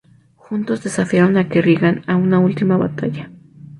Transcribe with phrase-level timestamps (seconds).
[0.35, 3.29] Juntos desafiaron a Kerrigan a una última batalla.